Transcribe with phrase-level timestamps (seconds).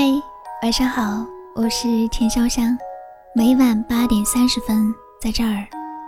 [0.00, 0.04] 嗨，
[0.62, 2.78] 晚上好，我是田潇香，
[3.34, 5.66] 每晚八点三十分在这儿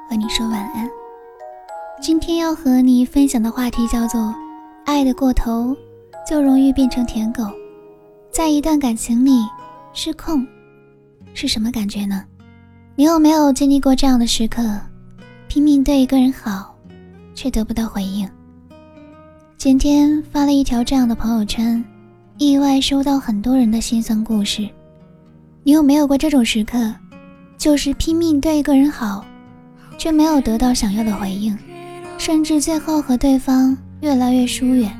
[0.08, 0.88] 和你说晚安。
[2.00, 4.32] 今天要和你分享的话题叫做
[4.86, 5.76] “爱的过头
[6.24, 7.42] 就容易变成舔狗”。
[8.30, 9.32] 在一段感情里
[9.92, 10.46] 失控
[11.34, 12.24] 是什么感觉呢？
[12.94, 14.62] 你有没有经历过这样的时刻？
[15.48, 16.76] 拼命对一个人好，
[17.34, 18.30] 却得不到回应。
[19.58, 21.84] 今天发了一条这样的朋友圈。
[22.40, 24.66] 意外收到很多人的心酸故事，
[25.62, 26.90] 你有没有过这种时刻？
[27.58, 29.22] 就是拼命对一个人好，
[29.98, 31.54] 却没有得到想要的回应，
[32.16, 34.90] 甚至最后和对方越来越疏远。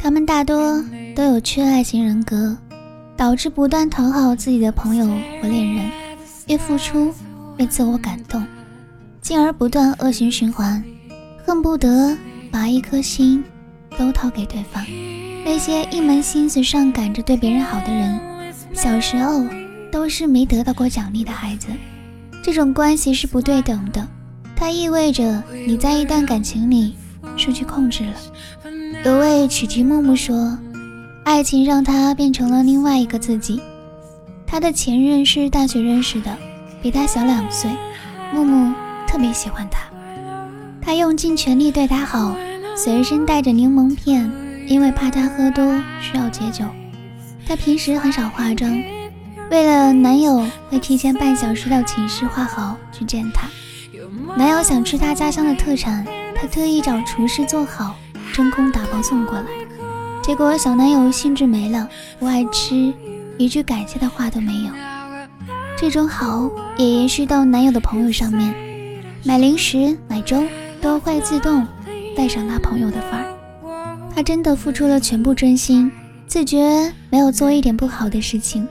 [0.00, 2.58] 他们大多都有缺爱型人格，
[3.16, 5.06] 导致不断讨好自己的朋友
[5.40, 5.88] 和恋人，
[6.48, 7.14] 越付出
[7.56, 8.44] 越自我感动，
[9.20, 10.82] 进而不断恶性循环，
[11.46, 12.18] 恨不得
[12.50, 13.44] 把一颗心
[13.98, 14.84] 都掏给对方。
[15.44, 18.18] 那些一门心思上赶着对别人好的人，
[18.72, 19.44] 小时候
[19.90, 21.68] 都是没得到过奖励的孩子。
[22.42, 24.06] 这种关系是不对等的，
[24.56, 26.94] 它意味着你在一段感情里
[27.36, 28.14] 失去控制了。
[29.04, 30.58] 有位曲奇木木说，
[31.24, 33.60] 爱情让他变成了另外一个自己。
[34.46, 36.36] 他的前任是大学认识的，
[36.82, 37.70] 比他小两岁。
[38.32, 38.74] 木木
[39.06, 39.80] 特别喜欢他，
[40.80, 42.34] 他用尽全力对他好，
[42.76, 44.30] 随身带着柠檬片。
[44.66, 46.64] 因为怕他喝多需要解酒，
[47.46, 48.72] 她平时很少化妆，
[49.50, 53.46] 为了男友会提前半小时到寝室化好去见他。
[54.38, 56.02] 男友想吃他家乡的特产，
[56.34, 57.94] 她特意找厨师做好，
[58.32, 59.44] 真空打包送过来。
[60.22, 61.86] 结果小男友兴致没了，
[62.18, 62.90] 不爱吃，
[63.36, 64.70] 一句感谢的话都没有。
[65.76, 68.54] 这种好也延续到男友的朋友上面，
[69.24, 70.42] 买零食买粥
[70.80, 71.66] 都会自动
[72.16, 73.26] 带上他朋友的范儿。
[74.14, 75.90] 她真的付出了全部真心，
[76.26, 78.66] 自觉没有做一点不好的事情，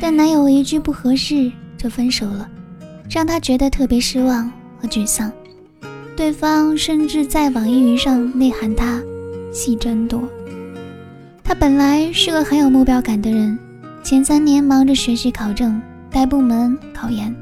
[0.00, 2.48] 但男友一句不合适就分手了，
[3.08, 4.50] 让她觉得特别失望
[4.80, 5.30] 和沮丧。
[6.16, 9.00] 对方甚至在网易云上内涵她，
[9.52, 10.28] 戏真多。
[11.42, 13.58] 她本来是个很有目标感的人，
[14.02, 15.80] 前三年忙着学习考证、
[16.10, 17.34] 带部门、考研，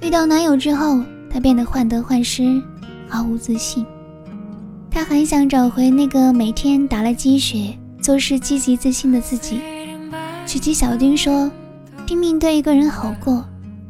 [0.00, 1.00] 遇到男友之后，
[1.30, 2.60] 她变得患得患失，
[3.08, 3.86] 毫无自信。
[4.94, 9.58] 他很想找回那个每天打了鸡血、做事积极自信的自己。
[10.46, 11.50] 曲奇小丁说
[12.06, 13.42] ：“拼命对一个人好过，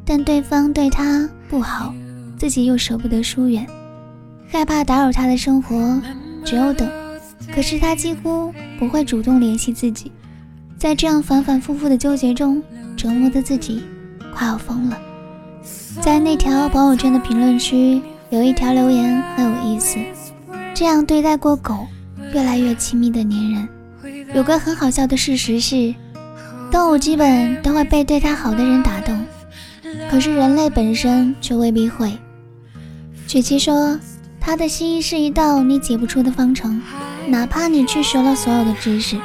[0.04, 1.92] 但对方对他不好，
[2.38, 3.66] 自己又舍不得疏远，
[4.48, 6.00] 害怕打扰他的生活，
[6.44, 6.88] 只有等。
[7.52, 10.12] 可是他几乎不会主动联系自己，
[10.78, 12.62] 在这样反反复复的纠结中，
[12.96, 13.82] 折磨的自己
[14.32, 14.96] 快要疯了。”
[16.00, 19.98] 在那条朋友圈的评论区，有一条留言很有意思。
[20.74, 21.86] 这样对待过狗，
[22.32, 23.68] 越来越亲密的粘人。
[24.34, 25.94] 有个很好笑的事实是，
[26.70, 29.24] 动物基本都会被对它好的人打动，
[30.10, 32.12] 可是人类本身却未必会。
[33.26, 33.98] 曲奇说，
[34.40, 36.80] 他的心是一道你解不出的方程，
[37.28, 39.18] 哪怕你去学了所有的知识。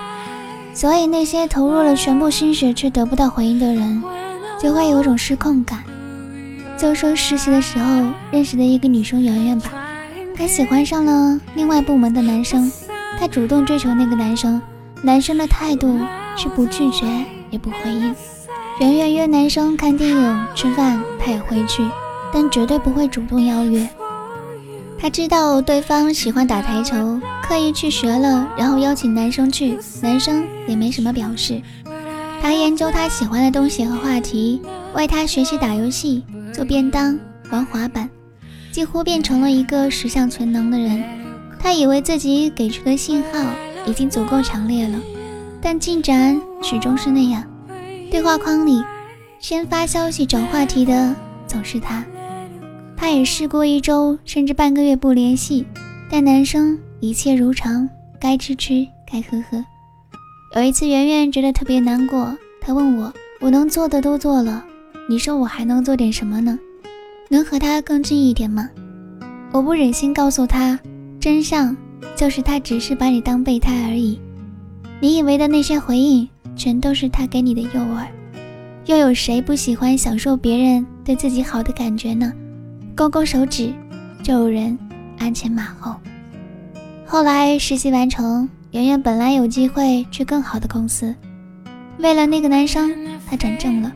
[0.74, 4.03] 所以那些投入了全部心血却得不到回应的人，
[4.62, 5.84] 就会有种失控感。
[6.78, 9.87] 就说实习的时候认识的一个女生圆圆吧。
[10.38, 12.72] 她喜欢上了另外部门的男生，
[13.20, 14.62] 她主动追求那个男生，
[15.02, 16.00] 男生的态度
[16.36, 17.06] 是不拒绝
[17.50, 18.16] 也不回应。
[18.80, 21.84] 圆圆约男生看电影、吃饭，他也会去，
[22.31, 23.90] 但绝对不会主动邀约。
[25.00, 31.59] 他知道对方喜欢打台球，刻意去学了，然后邀请男生去，男生也没什么表示。
[32.40, 34.62] 他研究他喜欢的东西和话题，
[34.94, 38.08] 为他学习打游戏、做便当、玩滑板。
[38.78, 41.04] 几乎变成了一个十项全能的人。
[41.60, 43.44] 他以为自己给出的信号
[43.88, 45.00] 已经足够强烈了，
[45.60, 47.44] 但进展始终是那样。
[48.12, 48.84] 对话框里，
[49.40, 51.16] 先发消息找话题的
[51.48, 52.06] 总是他。
[52.96, 55.66] 他也试过一周甚至半个月不联系，
[56.08, 57.90] 但男生一切如常，
[58.20, 59.66] 该吃吃，该喝喝。
[60.56, 64.64] 有一次，圆圆觉得特别难过，她问我：“我能做的都做了，
[65.09, 66.59] 你说我还能做点什么呢？”
[67.29, 68.70] 能和他更近一点吗？
[69.52, 70.79] 我不忍心告诉他
[71.20, 71.76] 真相，
[72.16, 74.20] 就是他只是把你当备胎而已。
[75.02, 78.08] 你以为的那些回应，全都是他给你的诱饵。
[78.85, 82.32] 又有谁不喜欢享受别人对自己好的感觉呢？
[82.96, 83.73] 勾勾手指，
[84.23, 84.78] 就有人
[85.18, 85.96] 鞍前马后。
[87.06, 91.14] 后来实习完成，圆圆本来有机会去更好的公司，
[92.00, 92.90] 为了那个男生，
[93.30, 93.91] 她转正了。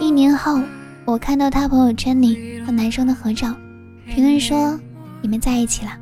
[0.00, 0.60] 一年后。
[1.08, 3.54] 我看到他朋友圈里和男生的合照，
[4.12, 4.76] 评论说
[5.22, 5.92] 你们在一起了。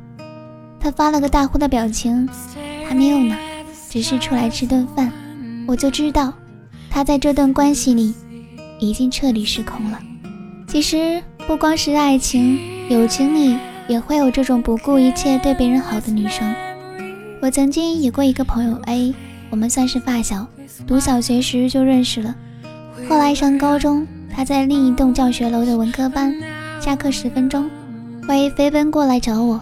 [0.79, 2.27] 他发了个大呼的表情，
[2.87, 3.35] 还没有呢，
[3.87, 5.11] 只是出来吃顿饭。
[5.67, 6.33] 我就知道，
[6.89, 8.15] 他在这段关系里
[8.79, 9.99] 已经彻底失控了。
[10.67, 12.59] 其实不光是爱情，
[12.89, 13.55] 友情里
[13.87, 16.51] 也会有这种不顾一切对别人好的女生。
[17.41, 19.13] 我曾经有过一个朋友 A，
[19.51, 20.47] 我们算是发小，
[20.87, 22.35] 读小学时就认识了。
[23.07, 26.35] 后来上高中，他在另一栋教学楼的文科班，
[26.79, 27.69] 下课十分钟
[28.27, 29.61] 会飞奔过来找我。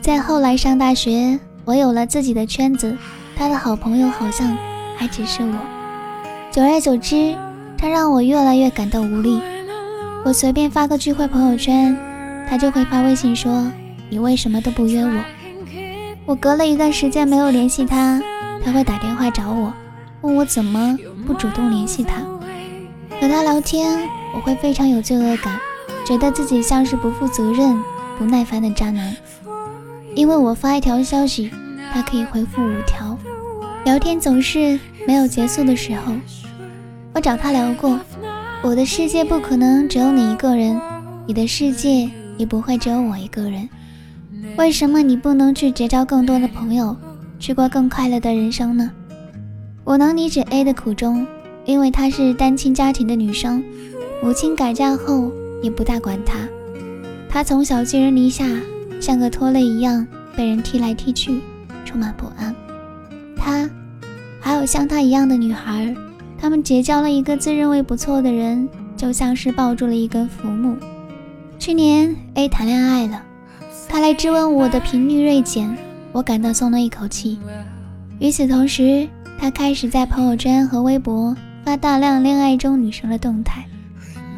[0.00, 2.96] 再后来上大学，我有了自己的圈子，
[3.36, 4.56] 他的好朋友好像
[4.96, 5.54] 还只是我。
[6.50, 7.34] 久而久之，
[7.78, 9.40] 他让我越来越感到无力。
[10.24, 11.96] 我随便发个聚会朋友圈，
[12.48, 13.70] 他就会发微信说
[14.10, 15.24] ：“你为什么都不约我？”
[16.26, 18.20] 我隔了一段时间没有联系他，
[18.64, 19.72] 他会打电话找我，
[20.20, 20.96] 问我怎么
[21.26, 22.16] 不主动联系他。
[23.20, 25.58] 和他聊天，我会非常有罪恶感，
[26.04, 27.78] 觉得自己像是不负责任、
[28.18, 29.14] 不耐烦的渣男。
[30.14, 31.50] 因为我发一条消息，
[31.92, 33.16] 他可以回复五条，
[33.84, 36.12] 聊天总是没有结束的时候。
[37.14, 37.98] 我找他聊过，
[38.62, 40.80] 我的世界不可能只有你一个人，
[41.26, 43.68] 你的世界也不会只有我一个人。
[44.56, 46.96] 为什么你不能去结交更多的朋友，
[47.38, 48.90] 去过更快乐的人生呢？
[49.84, 51.26] 我能理解 A 的苦衷，
[51.64, 53.64] 因为她是单亲家庭的女生，
[54.22, 56.36] 母亲改嫁后也不大管他，
[57.28, 58.46] 他从小寄人篱下，
[59.00, 60.06] 像个拖累一样
[60.36, 61.40] 被人踢来踢去，
[61.84, 62.54] 充满不安。
[63.36, 63.70] 他，
[64.40, 65.94] 还有像她一样的女孩，
[66.36, 70.76] 他们结交了一个自认为不错的人，就像是抱住了一根浮木。
[71.58, 73.22] 去年 A 谈恋爱了。
[73.88, 75.76] 他来质问我的频率锐减，
[76.12, 77.38] 我感到松了一口气。
[78.18, 79.06] 与此同时，
[79.38, 83.66] 他开始在朋友圈和微博发大量恋爱中女生的动态。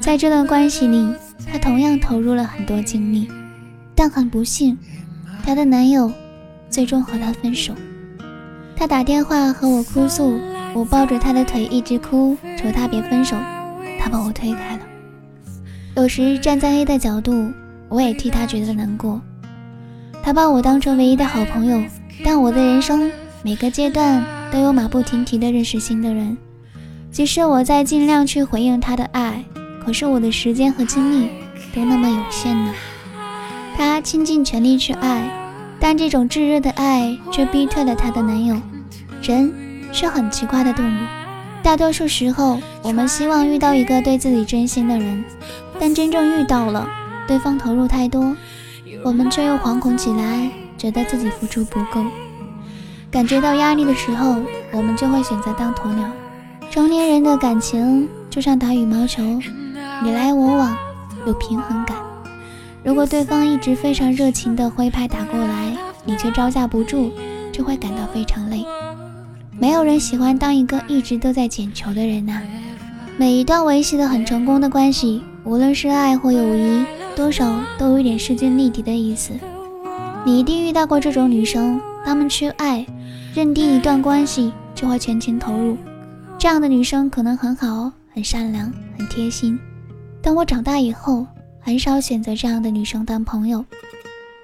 [0.05, 1.15] 在这段关系里，
[1.51, 3.27] 他同样投入了很多精力，
[3.95, 4.77] 但很不幸，
[5.43, 6.12] 她的男友
[6.69, 7.73] 最终和她分手。
[8.77, 10.39] 他打电话和我哭诉，
[10.75, 13.35] 我抱着他的腿一直哭，求他别分手，
[13.99, 14.83] 他把我推开了。
[15.97, 17.51] 有时站在 A 的角度，
[17.89, 19.19] 我也替他觉得难过。
[20.23, 21.83] 他把我当成唯一的好朋友，
[22.23, 23.11] 但我的人生
[23.43, 24.23] 每个阶段
[24.53, 26.37] 都有马不停蹄的认识新的人。
[27.11, 29.43] 即使我在尽量去回应他的爱，
[29.85, 31.29] 可是我的时间和精力
[31.75, 32.73] 都那么有限呢。
[33.77, 35.29] 他倾尽全力去爱，
[35.81, 38.57] 但这种炙热的爱却逼退了他的男友。
[39.23, 39.53] 人
[39.93, 40.99] 是很奇怪的动物，
[41.63, 45.25] 大多数时候我们希望遇到一个对自己真心的人，
[45.81, 46.89] 但真正遇到了，
[47.27, 48.37] 对方投入太多。
[49.03, 52.05] 我们却又惶恐起来，觉得自己付出不够，
[53.11, 54.37] 感觉到压力的时候，
[54.73, 56.11] 我们就会选择当鸵鸟。
[56.71, 59.23] 成年人的感情就像打羽毛球，
[60.02, 60.76] 你来我往，
[61.26, 61.96] 有平衡感。
[62.82, 67.11] 如果对方一直非常热情的挥拍打过来，你却招架不住，
[67.52, 68.64] 就会感到非常累。
[69.58, 72.43] 没有人喜欢当一个一直都在捡球的人呐。
[73.17, 76.85] 每一段维系的很成功的关系，无论是爱或友谊。
[77.17, 77.49] 多少
[77.79, 79.32] 都有点势均力敌的意思。
[80.25, 82.85] 你一定遇到过这种女生，她们缺爱，
[83.32, 85.76] 认定一段关系就会全情投入。
[86.37, 89.56] 这样的女生可能很好哦，很善良，很贴心。
[90.25, 91.26] 等我长大以后，
[91.61, 93.62] 很少选择这样的女生当朋友，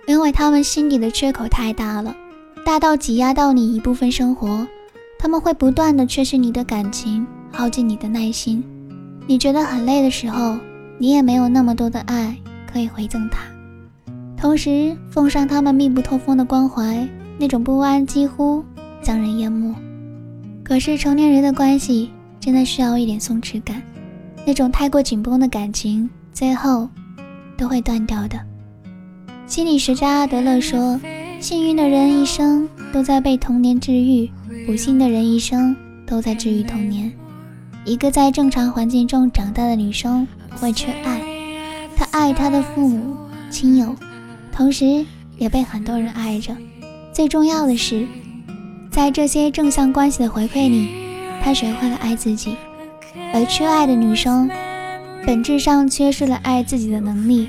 [0.07, 2.15] 因为她们心底的缺口太大了，
[2.67, 4.67] 大到挤压到你一部分生活。
[5.19, 8.63] 他们会不断的缺失你的感情，耗尽你的耐心。
[9.27, 10.59] 你觉得很累的时候，
[10.99, 12.37] 你也没有那么多的爱。
[12.71, 13.41] 可以回赠他，
[14.37, 18.63] 同时奉上他们密不透风的关怀，那种不安几乎
[19.03, 19.75] 将人淹没。
[20.63, 23.83] 可是成年人的关系真的需要一点松弛感，
[24.47, 26.89] 那种太过紧绷的感情，最后
[27.57, 28.39] 都会断掉的。
[29.47, 31.01] 心理学家阿德勒说
[31.41, 34.31] ：“幸运的人一生都在被童年治愈，
[34.67, 37.13] 不幸的人一生都在治愈童年。”
[37.85, 41.21] 一个在正常环境中长大的女生会缺爱。
[41.97, 43.17] 她爱她的父母
[43.51, 43.97] 亲友，
[44.53, 45.05] 同时
[45.39, 46.57] 也被很多人爱着。
[47.13, 48.07] 最重要的是，
[48.91, 50.91] 在这些正向关系的回馈里，
[51.43, 52.55] 他学会了爱自己。
[53.33, 54.51] 而缺爱的女生，
[55.25, 57.49] 本质上缺失了爱自己的能力。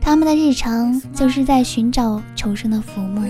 [0.00, 3.22] 她们的日常就是在寻找求生的浮木。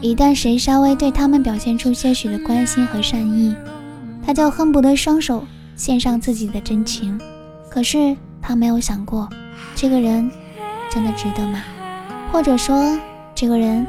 [0.00, 3.54] 一旦谁稍微对她们表现出些许的关心和善意，
[4.24, 5.44] 她就恨不得双手
[5.76, 7.20] 献上自己的真情。
[7.68, 9.28] 可是她没有想过。
[9.74, 10.30] 这个人
[10.90, 11.62] 真的值得吗？
[12.32, 12.98] 或者说，
[13.34, 13.86] 这个人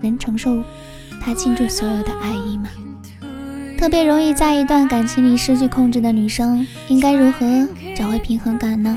[0.00, 0.62] 能承受
[1.20, 2.68] 他倾注所有的爱意吗？
[3.82, 8.96] 特别容易在一段感情里失去控制的女生，应该如何找回平衡感呢？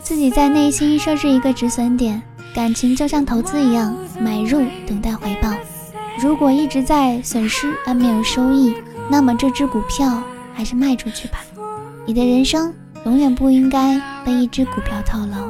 [0.00, 2.22] 自己在内心设置一个止损点。
[2.54, 5.52] 感情就像投资一样，买入等待回报。
[6.18, 8.74] 如果一直在损失而没有收益，
[9.10, 10.22] 那么这只股票
[10.54, 11.40] 还是卖出去吧。
[12.06, 12.72] 你的人生
[13.04, 15.46] 永远不应该被一只股票套牢，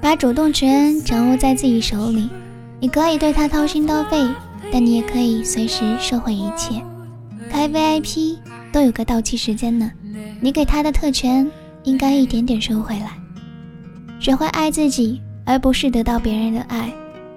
[0.00, 2.30] 把主动权掌握在自己手里。
[2.80, 4.26] 你可以对他掏心掏肺，
[4.72, 6.82] 但你也可以随时收回一切。
[7.54, 8.36] 开 VIP
[8.72, 9.88] 都有个到期时间呢，
[10.40, 11.48] 你给他的特权
[11.84, 13.16] 应该一点点收回来。
[14.18, 16.92] 学会爱自己，而不是得到别人的爱。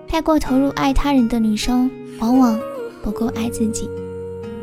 [0.08, 2.60] 太过投入爱他人的女生，往往
[3.04, 3.88] 不够爱自己。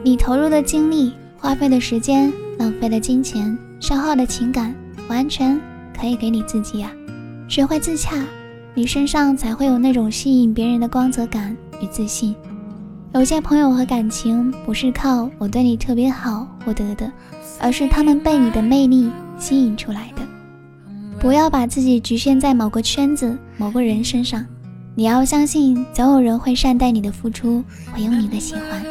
[0.03, 4.75] 你投入的精力、花费的时间、浪费的金钱、消耗的情感，
[5.07, 5.61] 完全
[5.97, 6.91] 可以给你自己呀。
[7.47, 8.27] 学会自洽，
[8.75, 12.35] 你身上才会有那种吸引别人的光泽感与自信。
[13.15, 17.09] 有些朋友和感情不是靠我对你特别好获得的，
[17.61, 20.23] 而是他们被你的魅力吸引出来的。
[21.21, 24.45] 不要把自己局限在某个圈子、某个人身上。
[24.97, 28.83] 你要相信，总有人会善待你的付出，回应你的喜欢。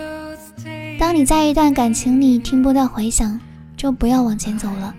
[0.97, 3.37] 当你在一段感情里听不到回响，
[3.75, 4.95] 就不要往前走了，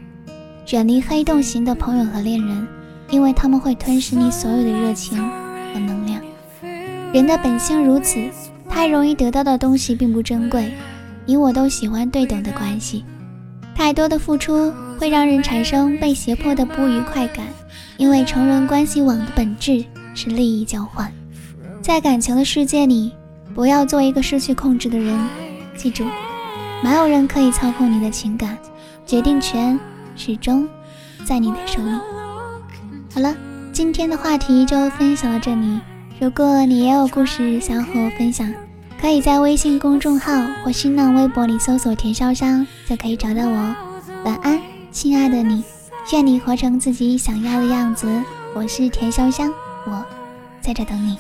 [0.71, 2.69] 远离黑洞型的朋友和恋人，
[3.09, 5.16] 因为他们会吞噬你所有的热情
[5.73, 6.21] 和能量。
[7.14, 8.21] 人的本性如此，
[8.75, 10.75] 太容易得到的东西并不珍贵。
[11.25, 13.04] 你我都喜欢对等的关系，
[13.73, 17.47] 太多的付出会让人产生被胁迫的不愉快感，
[17.97, 19.85] 因为成人关系网的本质。
[20.16, 21.11] 是利益交换，
[21.83, 23.11] 在感情的世界里，
[23.52, 25.19] 不要做一个失去控制的人。
[25.76, 26.04] 记住，
[26.85, 28.57] 没有人可以操控你的情感，
[29.04, 29.76] 决定权
[30.14, 30.69] 始终
[31.25, 31.90] 在你的手里。
[33.12, 33.35] 好了，
[33.73, 35.81] 今天的话题就分享到这里。
[36.21, 38.49] 如果你也有故事想和我分享，
[39.04, 40.32] 可以在微信公众号
[40.64, 43.76] 或新浪微博里搜索“田潇湘”，就可以找到我。
[44.25, 44.58] 晚安，
[44.90, 45.62] 亲爱的你，
[46.11, 48.08] 愿你活成自己想要的样子。
[48.54, 49.52] 我是田潇湘。
[49.84, 50.02] 我
[50.62, 51.18] 在这等你。